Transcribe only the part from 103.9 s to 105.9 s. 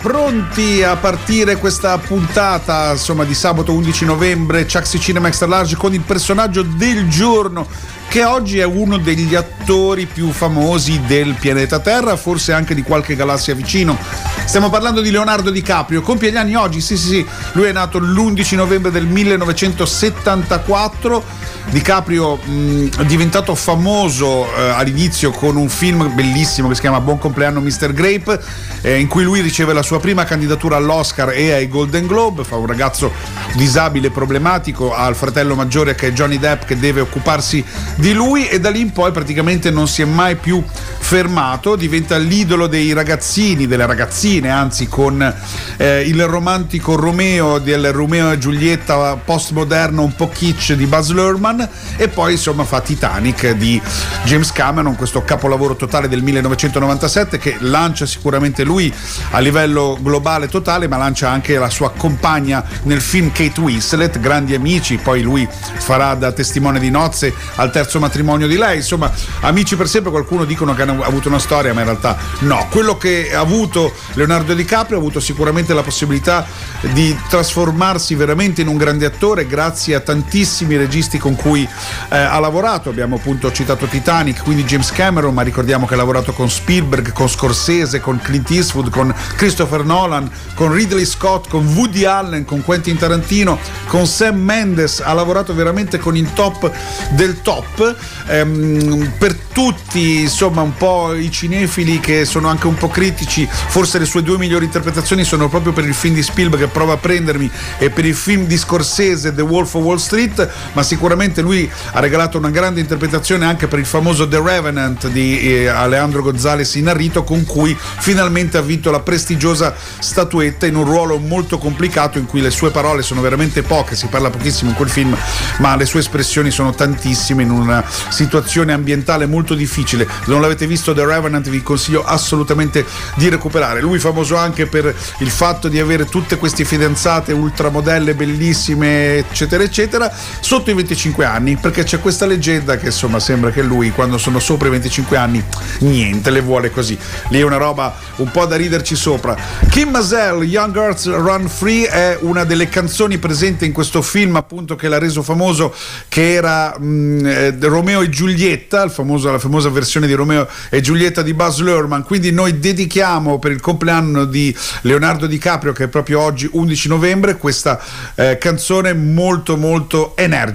le sue due migliori interpretazioni sono proprio per